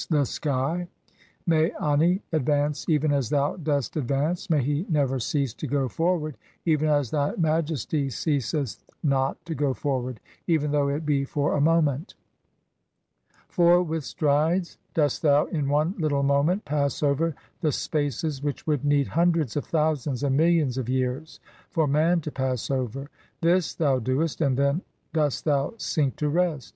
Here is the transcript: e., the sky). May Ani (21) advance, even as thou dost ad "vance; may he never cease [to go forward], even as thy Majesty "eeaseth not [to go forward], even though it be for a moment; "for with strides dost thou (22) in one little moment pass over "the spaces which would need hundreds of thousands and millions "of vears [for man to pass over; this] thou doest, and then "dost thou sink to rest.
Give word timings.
e., 0.00 0.06
the 0.08 0.24
sky). 0.24 0.88
May 1.46 1.72
Ani 1.72 2.20
(21) 2.20 2.22
advance, 2.32 2.88
even 2.88 3.12
as 3.12 3.28
thou 3.28 3.56
dost 3.56 3.98
ad 3.98 4.08
"vance; 4.08 4.48
may 4.48 4.62
he 4.62 4.86
never 4.88 5.20
cease 5.20 5.52
[to 5.52 5.66
go 5.66 5.90
forward], 5.90 6.38
even 6.64 6.88
as 6.88 7.10
thy 7.10 7.36
Majesty 7.36 8.08
"eeaseth 8.08 8.78
not 9.02 9.44
[to 9.44 9.54
go 9.54 9.74
forward], 9.74 10.18
even 10.46 10.70
though 10.70 10.88
it 10.88 11.04
be 11.04 11.26
for 11.26 11.52
a 11.54 11.60
moment; 11.60 12.14
"for 13.50 13.82
with 13.82 14.02
strides 14.02 14.78
dost 14.94 15.20
thou 15.20 15.42
(22) 15.42 15.58
in 15.58 15.68
one 15.68 15.94
little 15.98 16.22
moment 16.22 16.64
pass 16.64 17.02
over 17.02 17.34
"the 17.60 17.70
spaces 17.70 18.42
which 18.42 18.66
would 18.66 18.82
need 18.86 19.08
hundreds 19.08 19.54
of 19.54 19.66
thousands 19.66 20.22
and 20.22 20.34
millions 20.34 20.78
"of 20.78 20.86
vears 20.86 21.40
[for 21.70 21.86
man 21.86 22.22
to 22.22 22.32
pass 22.32 22.70
over; 22.70 23.10
this] 23.42 23.74
thou 23.74 23.98
doest, 23.98 24.40
and 24.40 24.56
then 24.56 24.80
"dost 25.12 25.44
thou 25.44 25.74
sink 25.76 26.16
to 26.16 26.26
rest. 26.30 26.74